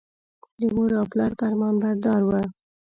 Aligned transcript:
د 0.59 0.61
مور 0.75 0.91
او 0.99 1.05
پلار 1.11 1.31
فرمانبردار 1.39 2.21
و. 2.25 2.29